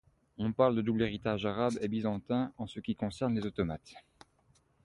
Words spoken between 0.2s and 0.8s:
On parle